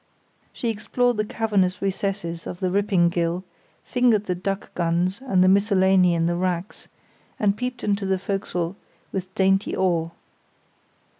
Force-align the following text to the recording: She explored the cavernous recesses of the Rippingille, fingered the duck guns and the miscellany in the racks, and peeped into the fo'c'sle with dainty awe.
She 0.51 0.69
explored 0.69 1.17
the 1.17 1.23
cavernous 1.25 1.79
recesses 1.79 2.47
of 2.47 2.59
the 2.59 2.71
Rippingille, 2.71 3.43
fingered 3.83 4.25
the 4.25 4.33
duck 4.33 4.73
guns 4.73 5.21
and 5.23 5.43
the 5.43 5.47
miscellany 5.47 6.15
in 6.15 6.25
the 6.25 6.33
racks, 6.35 6.87
and 7.39 7.55
peeped 7.55 7.83
into 7.83 8.07
the 8.07 8.17
fo'c'sle 8.17 8.75
with 9.11 9.35
dainty 9.35 9.77
awe. 9.77 10.09